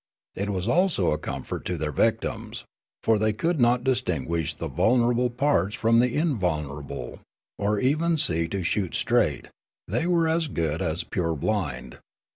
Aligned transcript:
It 0.35 0.49
was 0.49 0.67
also 0.67 1.11
a 1.11 1.19
comfort 1.19 1.63
to 1.65 1.77
their 1.77 1.91
victims; 1.91 2.65
for 3.03 3.19
they 3.19 3.33
could 3.33 3.61
not 3.61 3.83
distinguish 3.83 4.55
the 4.55 4.67
vulnerable 4.67 5.29
parts 5.29 5.75
from 5.75 5.99
the 5.99 6.15
invulnerable 6.15 7.19
or 7.59 7.79
even 7.79 8.17
see 8.17 8.47
to 8.47 8.63
shoot 8.63 8.95
straight; 8.95 9.49
they 9.87 10.07
were 10.07 10.27
as 10.27 10.47
good 10.47 10.81
as 10.81 11.03
purblind. 11.03 11.99